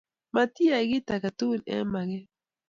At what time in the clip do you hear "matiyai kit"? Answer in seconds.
0.33-1.07